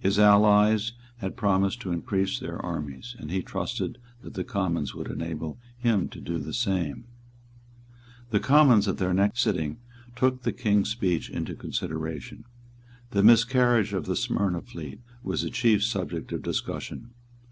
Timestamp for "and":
3.20-3.30